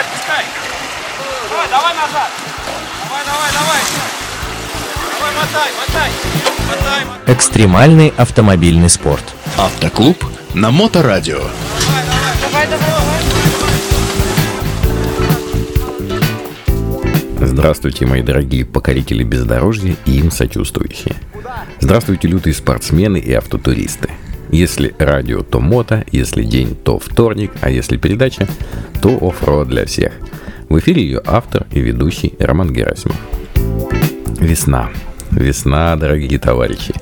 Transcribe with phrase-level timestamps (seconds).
[0.00, 0.44] отпускай.
[1.50, 2.30] Давай, давай назад.
[3.04, 3.80] Давай, давай, давай.
[5.18, 6.10] Давай, мотай, мотай.
[6.68, 7.34] Мотай, мотай.
[7.34, 9.24] Экстремальный автомобильный спорт.
[9.58, 10.24] Автоклуб
[10.54, 11.38] на Моторадио.
[11.38, 12.90] Давай, давай, давай.
[17.42, 21.16] Здравствуйте, мои дорогие покорители бездорожья и им сочувствующие.
[21.80, 24.10] Здравствуйте, лютые спортсмены и автотуристы.
[24.52, 28.48] Если радио, то мото, если день, то вторник, а если передача,
[29.00, 30.12] то off-road для всех.
[30.68, 33.16] В эфире ее автор и ведущий Роман Герасимов.
[34.40, 34.90] Весна.
[35.30, 36.94] Весна, дорогие товарищи.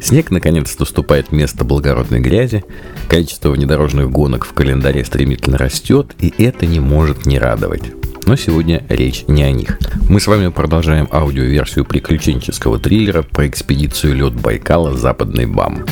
[0.00, 2.64] Снег наконец-то уступает место благородной грязи,
[3.08, 7.82] количество внедорожных гонок в календаре стремительно растет, и это не может не радовать.
[8.26, 9.78] Но сегодня речь не о них.
[10.08, 15.84] Мы с вами продолжаем аудиоверсию приключенческого триллера про экспедицию лед Байкала «Западный БАМ».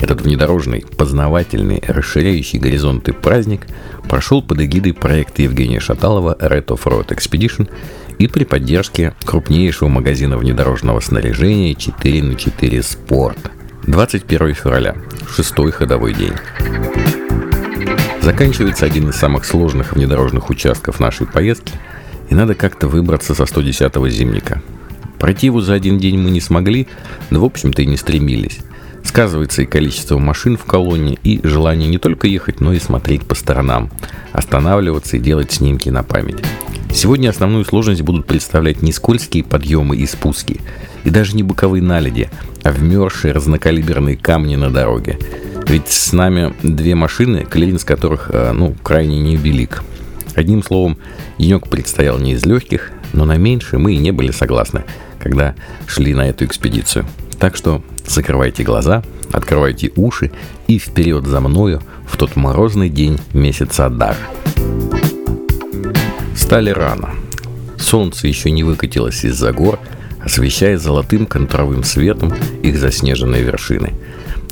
[0.00, 3.66] Этот внедорожный, познавательный, расширяющий горизонты праздник
[4.08, 7.68] прошел под эгидой проекта Евгения Шаталова Red Off-Road Expedition
[8.18, 13.38] и при поддержке крупнейшего магазина внедорожного снаряжения 4 на 4 Sport.
[13.86, 14.96] 21 февраля,
[15.28, 16.32] шестой ходовой день.
[18.22, 21.74] Заканчивается один из самых сложных внедорожных участков нашей поездки,
[22.30, 24.62] и надо как-то выбраться со 110-го зимника.
[25.18, 26.88] Пройти его за один день мы не смогли,
[27.30, 28.60] но в общем-то и не стремились.
[29.04, 33.34] Сказывается и количество машин в колонне, и желание не только ехать, но и смотреть по
[33.34, 33.90] сторонам,
[34.32, 36.42] останавливаться и делать снимки на память.
[36.92, 40.60] Сегодня основную сложность будут представлять не скользкие подъемы и спуски,
[41.04, 42.30] и даже не боковые наледи,
[42.62, 45.18] а вмерзшие разнокалиберные камни на дороге.
[45.66, 49.82] Ведь с нами две машины, клиренс которых, э, ну, крайне невелик.
[50.34, 50.98] Одним словом,
[51.38, 54.84] денек предстоял не из легких, но на меньше мы и не были согласны,
[55.20, 55.54] когда
[55.86, 57.06] шли на эту экспедицию.
[57.38, 60.30] Так что закрывайте глаза, открывайте уши
[60.66, 64.16] и вперед за мною в тот морозный день месяца Адар.
[66.34, 67.10] Встали рано.
[67.78, 69.78] Солнце еще не выкатилось из-за гор,
[70.20, 73.92] освещая золотым контровым светом их заснеженные вершины.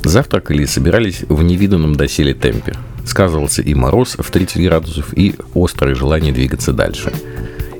[0.03, 2.73] Завтракали и собирались в невиданном доселе темпе.
[3.05, 7.11] Сказывался и мороз в 30 градусов, и острое желание двигаться дальше.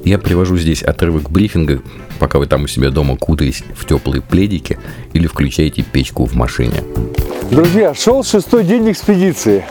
[0.03, 1.81] Я привожу здесь отрывок брифинга,
[2.19, 4.78] пока вы там у себя дома кутаетесь в теплые пледики
[5.14, 6.84] или включаете печку в машине.
[7.50, 9.66] Друзья, шел шестой день экспедиции.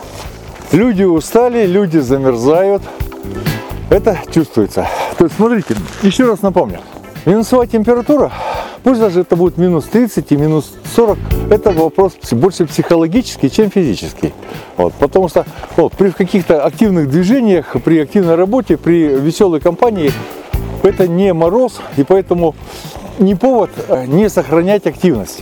[0.71, 2.81] Люди устали, люди замерзают.
[3.91, 4.87] Это чувствуется.
[5.19, 6.79] То есть, смотрите, еще раз напомню.
[7.25, 8.31] Минусовая температура,
[8.83, 11.17] пусть даже это будет минус 30 и минус 40,
[11.49, 14.33] это вопрос больше психологический, чем физический.
[14.77, 15.45] Вот, потому что
[15.77, 20.11] вот, при каких-то активных движениях, при активной работе, при веселой компании,
[20.83, 22.55] это не мороз, и поэтому
[23.19, 25.41] не повод э, не сохранять активность.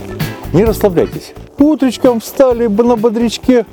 [0.52, 1.32] Не расслабляйтесь.
[1.58, 3.64] Утречком встали на бодрячке,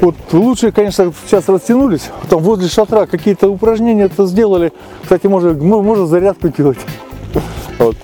[0.00, 4.72] вот лучше, конечно, сейчас растянулись, там возле шатра какие-то упражнения это сделали.
[5.02, 6.78] Кстати, можно, можно зарядку делать.
[7.78, 7.96] Вот.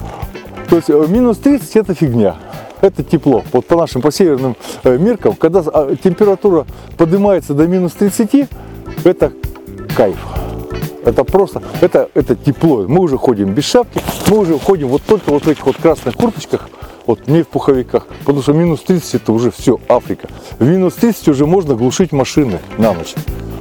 [0.68, 2.36] То есть э, минус 30 это фигня.
[2.80, 3.42] Это тепло.
[3.52, 8.48] Вот по нашим, по северным э, меркам, когда а, температура поднимается до минус 30,
[9.04, 9.32] это
[9.96, 10.18] кайф.
[11.04, 12.84] Это просто, это, это тепло.
[12.86, 16.14] Мы уже ходим без шапки, мы уже ходим вот только вот в этих вот красных
[16.14, 16.68] курточках,
[17.08, 20.28] вот не в пуховиках, потому что минус 30 это уже все, Африка.
[20.58, 23.14] В минус 30 уже можно глушить машины на ночь.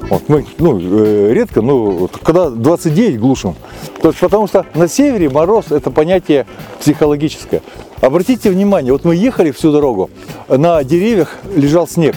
[0.09, 3.56] Вот мы, ну, э, редко, но вот, когда 29 глушим.
[4.02, 6.46] То есть потому что на севере мороз это понятие
[6.81, 7.62] психологическое.
[8.02, 10.09] Обратите внимание, вот мы ехали всю дорогу,
[10.50, 12.16] на деревьях лежал снег.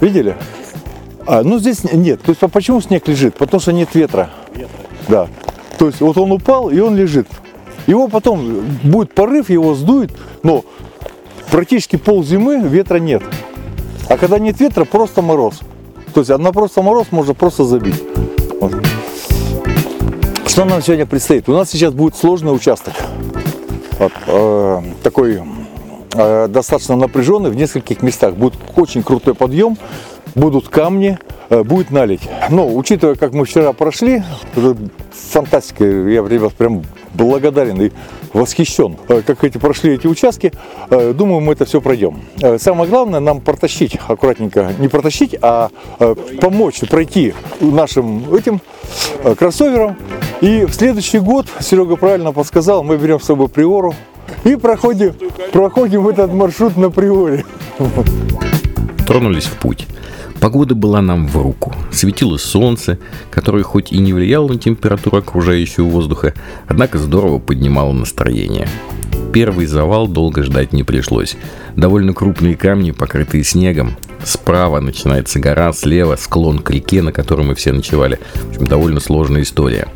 [0.00, 0.36] Видели?
[1.26, 2.22] А, ну здесь нет.
[2.22, 3.34] То есть а почему снег лежит?
[3.34, 4.30] Потому что нет ветра.
[4.54, 4.68] Ветра.
[5.08, 5.28] Да.
[5.78, 7.26] То есть вот он упал и он лежит.
[7.90, 10.12] Его потом будет порыв, его сдует,
[10.44, 10.64] но
[11.50, 13.20] практически пол зимы ветра нет.
[14.08, 15.58] А когда нет ветра, просто мороз.
[16.14, 18.00] То есть на просто мороз можно просто забить.
[18.60, 18.74] Вот.
[20.46, 21.48] Что нам сегодня предстоит?
[21.48, 22.94] У нас сейчас будет сложный участок.
[23.98, 25.42] Вот, э, такой
[26.14, 28.34] э, достаточно напряженный в нескольких местах.
[28.34, 29.76] Будет очень крутой подъем,
[30.36, 31.18] будут камни,
[31.48, 32.22] э, будет налить.
[32.50, 34.22] Но учитывая, как мы вчера прошли,
[35.32, 35.84] фантастика.
[35.84, 36.84] Я, ребят, прям
[37.14, 37.90] благодарен и
[38.32, 40.52] восхищен, э, как эти прошли эти участки.
[40.90, 42.20] Э, думаю, мы это все пройдем.
[42.40, 45.70] Э, самое главное, нам протащить аккуратненько, не протащить, а
[46.40, 48.60] помочь пройти нашим этим
[49.38, 49.96] кроссовером.
[50.40, 53.94] И в следующий год, Серега правильно подсказал, мы берем с собой приору
[54.44, 55.14] и проходим,
[55.52, 57.44] проходим этот маршрут на приоре.
[59.06, 59.86] Тронулись в путь.
[60.40, 61.74] Погода была нам в руку.
[61.92, 62.98] Светило солнце,
[63.30, 66.32] которое хоть и не влияло на температуру окружающего воздуха,
[66.66, 68.66] однако здорово поднимало настроение.
[69.34, 71.36] первый завал долго ждать не пришлось.
[71.76, 73.96] Довольно крупные камни, покрытые снегом.
[74.24, 78.18] Справа начинается гора, слева склон к реке, на которой мы все ночевали.
[78.34, 79.88] В общем, довольно сложная история.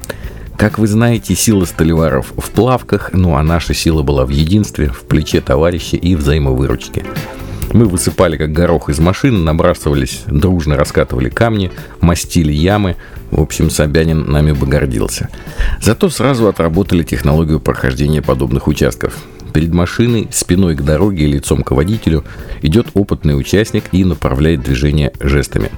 [0.56, 5.02] Как вы знаете, сила столеваров в плавках, ну а наша сила была в единстве, в
[5.02, 7.05] плече товарища и взаимовыручке.
[7.74, 12.94] Мы высыпали как горох из машин, набрасывались, дружно раскатывали камни, мастили ямы.
[13.32, 15.28] В общем, Собянин нами бы гордился.
[15.80, 19.14] Зато сразу отработали технологию прохождения подобных участков.
[19.54, 22.24] Перед машиной, спиной к дороге и лицом к водителю
[22.60, 25.70] идет опытный участник и направляет движение жестами.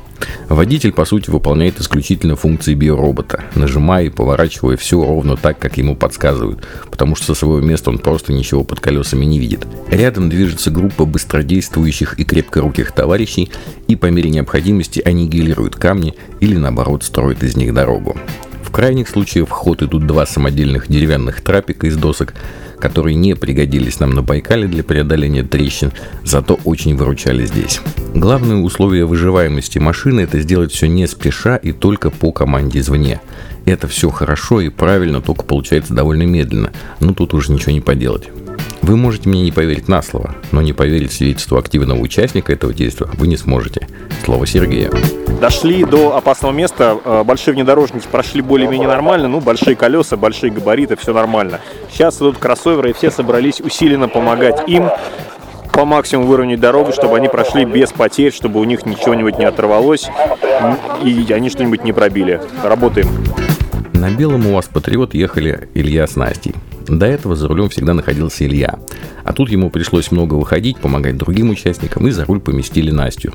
[0.48, 5.94] Водитель, по сути, выполняет исключительно функции биоробота, нажимая и поворачивая все ровно так, как ему
[5.94, 9.66] подсказывают, потому что со своего места он просто ничего под колесами не видит.
[9.90, 13.50] Рядом движется группа быстродействующих и крепкоруких товарищей,
[13.88, 18.16] и по мере необходимости аннигилируют камни или наоборот строят из них дорогу.
[18.62, 22.32] В крайних случаях в ход идут два самодельных деревянных трапика из досок,
[22.78, 25.92] которые не пригодились нам на Байкале для преодоления трещин,
[26.24, 27.80] зато очень выручали здесь.
[28.14, 33.20] Главное условие выживаемости машины– это сделать все не спеша и только по команде извне.
[33.64, 38.30] Это все хорошо и правильно, только получается довольно медленно, но тут уже ничего не поделать.
[38.86, 43.08] Вы можете мне не поверить на слово, но не поверить свидетельству активного участника этого действия
[43.14, 43.88] вы не сможете.
[44.24, 44.92] Слово Сергея.
[45.40, 50.94] Дошли до опасного места, э, большие внедорожники прошли более-менее нормально, ну, большие колеса, большие габариты,
[50.94, 51.58] все нормально.
[51.90, 54.88] Сейчас идут кроссоверы, и все собрались усиленно помогать им
[55.72, 60.08] по максимуму выровнять дорогу, чтобы они прошли без потерь, чтобы у них ничего-нибудь не оторвалось
[61.02, 62.40] и они что-нибудь не пробили.
[62.62, 63.08] Работаем.
[63.94, 66.54] На белом у вас Патриот ехали Илья с Настей.
[66.88, 68.78] До этого за рулем всегда находился Илья.
[69.24, 73.32] А тут ему пришлось много выходить, помогать другим участникам, и за руль поместили Настю.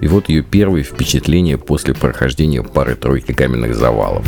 [0.00, 4.24] И вот ее первые впечатления после прохождения пары-тройки каменных завалов.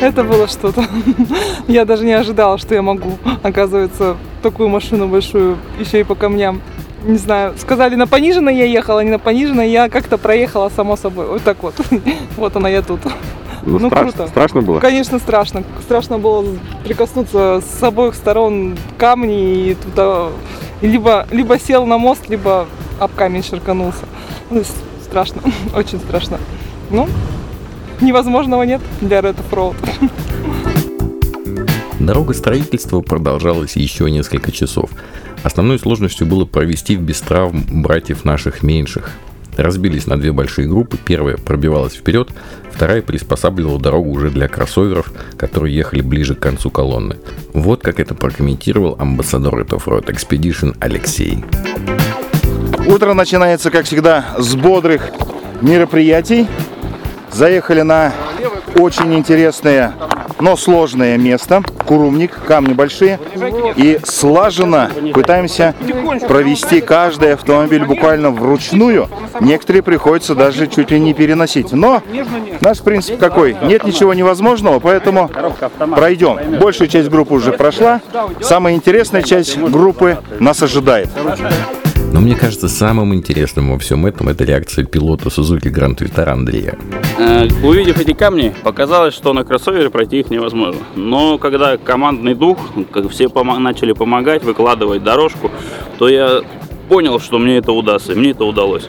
[0.00, 0.84] Это было что-то.
[1.68, 6.60] Я даже не ожидала, что я могу, оказывается, такую машину большую, еще и по камням.
[7.04, 11.26] Не знаю, сказали, на пониженной я ехала, не на пониженной, я как-то проехала само собой.
[11.28, 11.74] Вот так вот.
[12.36, 13.00] Вот она я тут.
[13.62, 14.28] Ну, ну страш, круто.
[14.28, 14.80] Страшно было?
[14.80, 15.64] Конечно, страшно.
[15.82, 16.44] Страшно было
[16.84, 20.28] прикоснуться с обоих сторон камни и туда
[20.80, 22.66] либо, либо сел на мост, либо
[22.98, 24.06] об камень ширканулся.
[24.50, 24.62] Ну,
[25.02, 25.42] страшно,
[25.74, 26.38] очень страшно.
[26.90, 27.08] Ну,
[28.00, 29.76] невозможного нет для Red Road.
[31.98, 34.90] Дорога строительства продолжалась еще несколько часов.
[35.42, 39.10] Основной сложностью было провести без травм братьев наших меньших.
[39.60, 40.96] Разбились на две большие группы.
[40.96, 42.30] Первая пробивалась вперед,
[42.70, 47.16] вторая приспосабливала дорогу уже для кроссоверов, которые ехали ближе к концу колонны.
[47.52, 51.44] Вот как это прокомментировал амбассадор этого Road Expedition Алексей.
[52.86, 55.10] Утро начинается, как всегда, с бодрых
[55.60, 56.48] мероприятий.
[57.30, 58.14] Заехали на
[58.76, 59.92] очень интересное,
[60.40, 61.62] но сложное место.
[61.86, 63.18] Курумник, камни большие.
[63.76, 65.74] И слаженно пытаемся
[66.28, 69.08] провести каждый автомобиль буквально вручную.
[69.40, 71.72] Некоторые приходится даже чуть ли не переносить.
[71.72, 72.02] Но
[72.60, 73.56] наш принцип какой?
[73.62, 75.30] Нет ничего невозможного, поэтому
[75.94, 76.58] пройдем.
[76.58, 78.00] Большая часть группы уже прошла.
[78.40, 81.10] Самая интересная часть группы нас ожидает.
[82.12, 86.76] Но мне кажется, самым интересным во всем этом это реакция пилота Suzuki Grand Vitara Андрея.
[87.62, 90.80] Увидев эти камни, показалось, что на кроссовере пройти их невозможно.
[90.96, 92.58] Но когда командный дух,
[92.90, 95.50] как все пом- начали помогать, выкладывать дорожку,
[95.98, 96.40] то я
[96.88, 98.88] понял, что мне это удастся, и мне это удалось.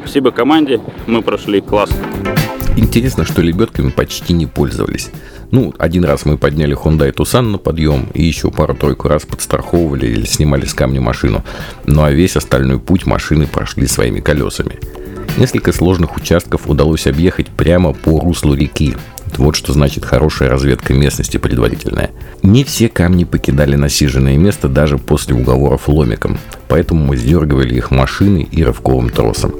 [0.00, 1.90] Спасибо команде, мы прошли класс.
[2.76, 5.10] Интересно, что лебедками почти не пользовались.
[5.50, 10.26] Ну, один раз мы подняли Hyundai Tucson на подъем и еще пару-тройку раз подстраховывали или
[10.26, 11.42] снимали с камня машину.
[11.86, 14.78] Ну а весь остальной путь машины прошли своими колесами.
[15.38, 18.96] Несколько сложных участков удалось объехать прямо по руслу реки.
[19.36, 22.10] Вот что значит хорошая разведка местности предварительная.
[22.42, 28.48] Не все камни покидали насиженное место даже после уговоров ломиком, поэтому мы сдергивали их машиной
[28.50, 29.54] и рывковым тросом.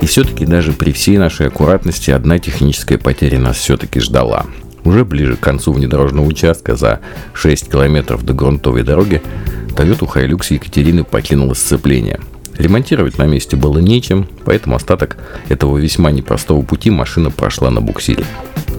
[0.00, 4.46] И все-таки даже при всей нашей аккуратности одна техническая потеря нас все-таки ждала.
[4.84, 7.00] Уже ближе к концу внедорожного участка за
[7.34, 9.22] 6 километров до грунтовой дороги
[9.68, 12.20] Toyota Hilux Екатерины покинула сцепление.
[12.56, 15.16] Ремонтировать на месте было нечем, поэтому остаток
[15.48, 18.24] этого весьма непростого пути машина прошла на буксире.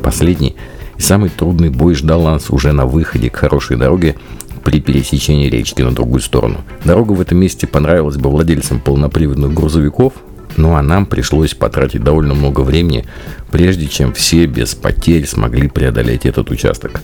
[0.04, 0.56] Последний
[0.98, 4.18] и самый трудный бой ждал нас уже на выходе к хорошей дороге
[4.64, 6.62] при пересечении речки на другую сторону.
[6.86, 10.14] Дорога в этом месте понравилась бы владельцам полноприводных грузовиков,
[10.58, 13.06] ну а нам пришлось потратить довольно много времени,
[13.52, 17.02] прежде чем все без потерь смогли преодолеть этот участок.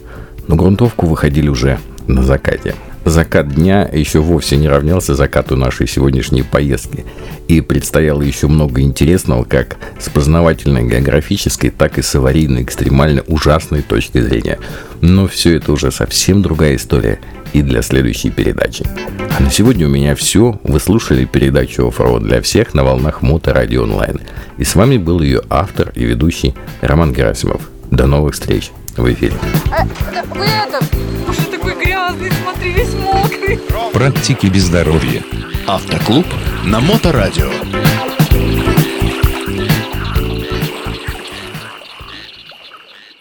[0.48, 2.76] На грунтовку выходили уже на закате.
[3.06, 7.06] Закат дня еще вовсе не равнялся закату нашей сегодняшней поездки.
[7.48, 13.82] И предстояло еще много интересного как с познавательной географической, так и с аварийной экстремально ужасной
[13.82, 14.60] точки зрения.
[15.00, 17.20] Но все это уже совсем другая история.
[17.54, 18.86] И для следующей передачи.
[19.38, 20.60] А на сегодня у меня все.
[20.64, 24.20] Вы слушали передачу «Оффроуд для всех» на волнах Моторадио онлайн.
[24.58, 27.70] И с вами был ее автор и ведущий Роман Герасимов.
[27.92, 29.34] До новых встреч в эфире.
[30.34, 30.84] Вы это,
[31.30, 33.60] уже такой грязный, смотри, весь мокрый.
[33.94, 35.24] Практики без здоровья.
[35.68, 36.26] Автоклуб
[36.66, 37.50] на Моторадио.